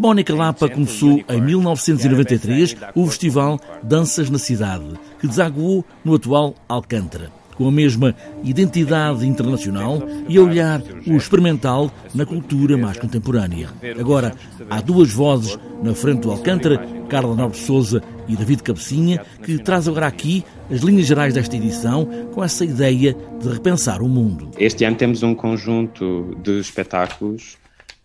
Mónica 0.00 0.34
Lapa 0.34 0.66
começou 0.66 1.22
em 1.28 1.40
1993 1.42 2.74
o 2.94 3.06
festival 3.06 3.60
Danças 3.82 4.30
na 4.30 4.38
Cidade, 4.38 4.98
que 5.20 5.28
desaguou 5.28 5.84
no 6.02 6.14
atual 6.14 6.54
Alcântara 6.66 7.30
com 7.54 7.68
a 7.68 7.70
mesma 7.70 8.16
identidade 8.42 9.26
internacional 9.26 10.02
e 10.26 10.38
a 10.38 10.40
olhar 10.40 10.80
o 11.06 11.14
experimental 11.14 11.90
na 12.14 12.24
cultura 12.24 12.78
mais 12.78 12.96
contemporânea. 12.96 13.68
Agora, 13.98 14.32
há 14.70 14.80
duas 14.80 15.12
vozes 15.12 15.58
na 15.82 15.94
frente 15.94 16.22
do 16.22 16.30
Alcântara, 16.30 16.78
Carla 17.10 17.36
Nobre 17.36 17.58
Souza 17.58 18.02
e 18.26 18.34
David 18.34 18.62
Cabecinha, 18.62 19.22
que 19.42 19.58
traz 19.58 19.86
agora 19.86 20.06
aqui 20.06 20.42
as 20.70 20.80
linhas 20.80 21.04
gerais 21.04 21.34
desta 21.34 21.54
edição 21.54 22.08
com 22.32 22.42
essa 22.42 22.64
ideia 22.64 23.14
de 23.38 23.48
repensar 23.50 24.00
o 24.00 24.08
mundo. 24.08 24.52
Este 24.56 24.86
ano 24.86 24.96
temos 24.96 25.22
um 25.22 25.34
conjunto 25.34 26.34
de 26.42 26.58
espetáculos 26.60 27.59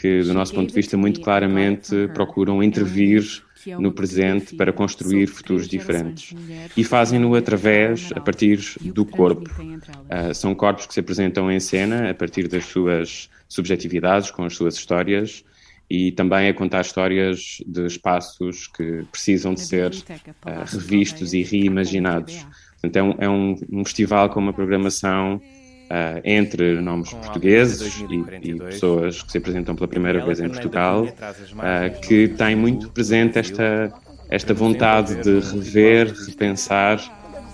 que, 0.00 0.22
do 0.22 0.32
nosso 0.32 0.54
ponto 0.54 0.68
de 0.68 0.74
vista, 0.74 0.96
muito 0.96 1.20
claramente 1.20 2.08
procuram 2.14 2.62
intervir 2.62 3.42
no 3.78 3.92
presente 3.92 4.54
para 4.54 4.72
construir 4.72 5.26
futuros 5.26 5.68
diferentes. 5.68 6.34
E 6.76 6.84
fazem-no 6.84 7.34
através, 7.34 8.10
a 8.14 8.20
partir 8.20 8.60
do 8.80 9.04
corpo. 9.04 9.50
Uh, 9.60 10.32
são 10.34 10.54
corpos 10.54 10.86
que 10.86 10.94
se 10.94 11.00
apresentam 11.00 11.50
em 11.50 11.58
cena 11.58 12.10
a 12.10 12.14
partir 12.14 12.46
das 12.48 12.64
suas 12.64 13.28
subjetividades, 13.48 14.30
com 14.30 14.44
as 14.44 14.54
suas 14.54 14.76
histórias, 14.76 15.44
e 15.90 16.12
também 16.12 16.48
a 16.48 16.54
contar 16.54 16.82
histórias 16.82 17.62
de 17.66 17.86
espaços 17.86 18.68
que 18.68 19.04
precisam 19.10 19.54
de 19.54 19.60
ser 19.60 19.90
uh, 19.90 20.64
revistos 20.66 21.32
e 21.32 21.42
reimaginados. 21.42 22.46
Portanto, 22.80 22.96
é 22.96 23.02
um, 23.02 23.14
é 23.18 23.28
um, 23.28 23.56
um 23.80 23.84
festival 23.84 24.30
com 24.30 24.38
uma 24.38 24.52
programação 24.52 25.40
Uh, 25.88 26.20
entre 26.22 26.82
nomes 26.82 27.14
portugueses 27.14 28.04
e, 28.10 28.50
e, 28.50 28.54
pessoas 28.56 29.22
que 29.22 29.32
se 29.32 29.38
apresentam 29.38 29.74
pela 29.74 29.88
primeira 29.88 30.22
vez 30.22 30.38
em 30.38 30.46
Portugal, 30.46 31.04
uh, 31.04 32.00
que 32.02 32.28
tem 32.28 32.54
muito 32.54 32.90
presente 32.90 33.38
esta, 33.38 33.90
esta 34.28 34.52
vontade 34.52 35.14
de 35.22 35.40
rever, 35.40 36.12
repensar 36.26 37.00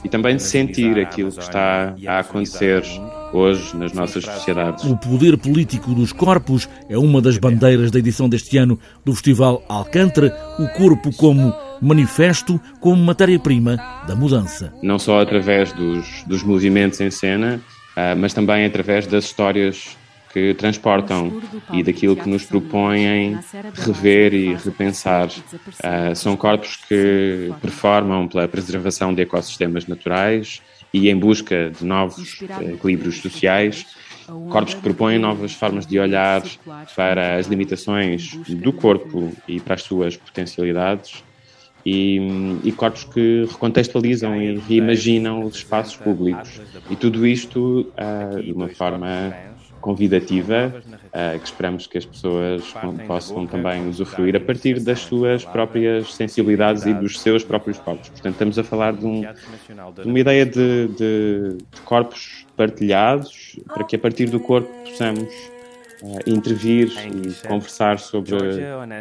e 0.05 0.09
também 0.09 0.37
de 0.37 0.43
sentir 0.43 0.99
aquilo 0.99 1.33
que 1.33 1.41
está 1.41 1.95
a 2.07 2.19
acontecer 2.19 2.83
hoje 3.33 3.77
nas 3.77 3.93
nossas 3.93 4.25
sociedades. 4.25 4.85
O 4.85 4.97
poder 4.97 5.37
político 5.39 5.95
dos 5.95 6.13
corpos 6.13 6.69
é 6.89 6.97
uma 6.97 7.21
das 7.21 7.39
bandeiras 7.39 7.91
da 7.91 7.99
edição 7.99 8.29
deste 8.29 8.57
ano 8.59 8.79
do 9.05 9.13
Festival 9.13 9.65
Alcântara, 9.69 10.37
o 10.59 10.69
corpo 10.77 11.11
como 11.17 11.55
manifesto, 11.81 12.61
como 12.81 13.03
matéria-prima 13.03 13.77
da 14.07 14.15
mudança. 14.15 14.73
Não 14.83 14.99
só 14.99 15.21
através 15.21 15.73
dos, 15.73 16.23
dos 16.27 16.43
movimentos 16.43 17.01
em 17.01 17.11
cena, 17.11 17.61
mas 18.19 18.35
também 18.35 18.65
através 18.65 19.07
das 19.07 19.25
histórias 19.25 19.97
que 20.35 20.53
transportam 20.55 21.41
e 21.73 21.81
daquilo 21.81 22.17
que 22.17 22.29
nos 22.29 22.45
propõem 22.45 23.39
rever 23.73 24.35
e 24.35 24.53
repensar. 24.55 25.29
Uh, 25.29 26.15
são 26.17 26.37
corpos 26.37 26.77
que 26.89 27.53
performam 27.63 28.27
pela 28.27 28.49
preservação 28.49 29.15
de 29.15 29.23
ecossistemas 29.23 29.87
naturais 29.87 30.61
e 30.93 31.09
em 31.09 31.17
busca 31.17 31.71
de 31.71 31.85
novos 31.85 32.43
equilíbrios 32.61 33.19
sociais. 33.21 33.87
Corpos 34.51 34.75
que 34.75 34.81
propõem 34.81 35.21
novas 35.21 35.53
formas 35.53 35.87
de 35.87 36.01
olhar 36.01 36.43
para 36.97 37.37
as 37.37 37.47
limitações 37.47 38.35
do 38.49 38.73
corpo 38.73 39.33
e 39.47 39.61
para 39.61 39.75
as 39.75 39.83
suas 39.83 40.17
potencialidades 40.17 41.23
e, 41.85 42.19
e, 42.65 42.73
corpos 42.73 43.05
que 43.05 43.47
recontextualizam 43.51 44.41
e 44.41 44.57
reimaginam 44.57 45.45
os 45.45 45.57
espaços 45.57 45.97
públicos. 45.97 46.61
E 46.91 46.97
tudo 46.97 47.27
isto 47.27 47.93
uh, 47.93 48.43
de 48.43 48.53
uma 48.53 48.69
forma 48.69 49.35
convidativa, 49.85 50.73
uh, 50.79 51.39
que 51.39 51.45
esperamos 51.45 51.87
que 51.87 51.99
as 51.99 52.07
pessoas 52.07 52.75
possam 53.07 53.47
também 53.47 53.87
usufruir 53.87 54.35
a 54.35 54.41
partir 54.41 54.81
das 54.81 55.01
suas 55.01 55.45
próprias 55.45 56.15
sensibilidades 56.15 56.87
e 56.87 56.95
dos 56.95 57.21
seus 57.21 57.45
próprios 57.45 57.79
corpos. 57.79 58.09
Portanto, 58.09 58.33
estamos 58.33 58.59
a 58.59 58.65
falar 58.65 58.95
de, 58.95 59.05
um, 59.05 59.21
de 59.21 60.09
uma 60.09 60.19
ideia 60.19 60.47
de, 60.47 60.89
de, 60.89 61.59
de 61.71 61.81
corpos 61.85 62.47
partilhados, 62.57 63.59
para 63.67 63.85
que 63.85 63.95
a 63.95 63.99
partir 63.99 64.31
do 64.31 64.41
corpo 64.41 64.71
possamos 64.85 65.29
intervir 66.27 66.93
e 67.07 67.47
conversar 67.47 67.99
sobre, 67.99 68.37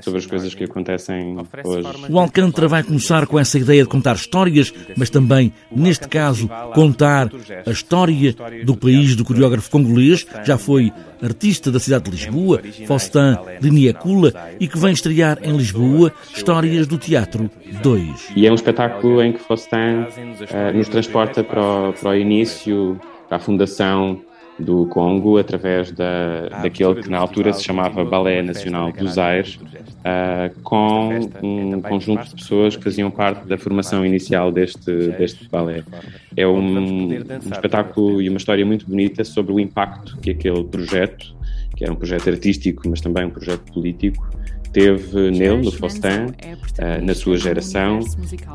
sobre 0.01 0.19
as 0.19 0.25
coisas 0.25 0.53
que 0.53 0.63
acontecem 0.63 1.35
hoje. 1.63 1.87
O 2.09 2.19
Alcântara 2.19 2.67
vai 2.67 2.83
começar 2.83 3.25
com 3.27 3.39
essa 3.39 3.57
ideia 3.57 3.83
de 3.83 3.89
contar 3.89 4.15
histórias, 4.15 4.73
mas 4.95 5.09
também, 5.09 5.53
neste 5.71 6.07
caso, 6.07 6.49
contar 6.73 7.29
a 7.65 7.71
história 7.71 8.35
do 8.63 8.75
país 8.75 9.15
do 9.15 9.25
coreógrafo 9.25 9.69
congolês, 9.69 10.25
já 10.43 10.57
foi 10.57 10.91
artista 11.21 11.71
da 11.71 11.79
cidade 11.79 12.05
de 12.05 12.11
Lisboa, 12.11 12.61
Faustin 12.85 13.37
Liniecula, 13.61 14.33
e 14.59 14.67
que 14.67 14.77
vem 14.77 14.91
estrear 14.91 15.39
em 15.41 15.55
Lisboa 15.55 16.11
Histórias 16.35 16.85
do 16.85 16.97
Teatro 16.97 17.49
2. 17.81 18.33
E 18.35 18.45
é 18.45 18.51
um 18.51 18.55
espetáculo 18.55 19.21
em 19.21 19.33
que 19.33 19.39
Faustin 19.39 20.05
uh, 20.05 20.77
nos 20.77 20.89
transporta 20.89 21.43
para 21.43 21.89
o, 21.89 21.93
para 21.93 22.11
o 22.11 22.15
início, 22.15 22.99
para 23.27 23.37
a 23.37 23.39
fundação 23.39 24.21
do 24.59 24.85
Congo 24.87 25.37
através 25.37 25.91
da, 25.91 26.49
daquele 26.61 27.01
que 27.01 27.09
na 27.09 27.17
altura 27.17 27.53
se 27.53 27.63
chamava 27.63 28.05
Balé 28.05 28.41
Nacional 28.41 28.91
do 28.91 29.07
Zaire, 29.07 29.59
uh, 29.59 30.61
com 30.61 31.09
um 31.41 31.81
conjunto 31.81 32.23
de 32.25 32.35
pessoas 32.35 32.75
que 32.75 32.83
faziam 32.83 33.09
parte 33.09 33.47
da 33.47 33.57
formação 33.57 34.05
inicial 34.05 34.51
deste, 34.51 35.09
deste 35.09 35.49
balé. 35.49 35.83
É 36.37 36.47
um, 36.47 36.77
um 36.77 37.13
espetáculo 37.51 38.21
e 38.21 38.29
uma 38.29 38.37
história 38.37 38.65
muito 38.65 38.87
bonita 38.87 39.23
sobre 39.23 39.53
o 39.53 39.59
impacto 39.59 40.17
que 40.17 40.31
aquele 40.31 40.63
projeto, 40.63 41.35
que 41.75 41.83
era 41.83 41.91
um 41.91 41.95
projeto 41.95 42.29
artístico, 42.29 42.87
mas 42.87 43.01
também 43.01 43.25
um 43.25 43.31
projeto 43.31 43.71
político, 43.73 44.27
teve 44.73 45.31
nele, 45.31 45.63
no 45.63 45.71
Faustin, 45.71 46.33
é, 46.77 46.99
na 46.99 47.13
sua 47.13 47.37
geração, 47.37 47.99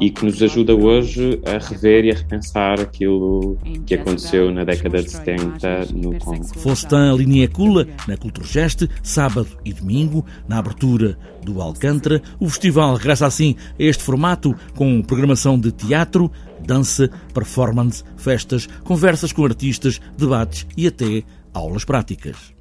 e 0.01 0.11
que 0.11 0.25
nos 0.25 0.43
ajuda 0.43 0.75
hoje 0.75 1.41
a 1.47 1.59
rever 1.59 2.05
e 2.05 2.11
a 2.11 2.15
repensar 2.15 2.81
aquilo 2.81 3.57
que 3.87 3.95
aconteceu 3.95 4.51
na 4.51 4.65
década 4.65 5.03
de 5.03 5.11
70 5.11 5.87
no 5.95 6.19
Congo. 6.19 6.45
Faustin 6.59 7.15
Liniecula, 7.17 7.87
na 8.07 8.17
Culturgeste, 8.17 8.89
sábado 9.03 9.49
e 9.65 9.73
domingo, 9.73 10.27
na 10.49 10.59
abertura 10.59 11.17
do 11.43 11.63
Alcântara. 11.63 12.21
O 12.41 12.49
festival 12.49 12.97
regressa 12.97 13.27
assim 13.27 13.55
a 13.79 13.83
este 13.83 14.03
formato, 14.03 14.55
com 14.75 15.01
programação 15.01 15.59
de 15.59 15.71
teatro, 15.71 16.31
dança, 16.67 17.09
performance, 17.33 18.03
festas, 18.17 18.69
conversas 18.83 19.33
com 19.33 19.45
artistas, 19.45 20.01
debates 20.17 20.67
e 20.77 20.89
até 20.89 21.23
aulas 21.55 21.85
práticas. 21.85 22.58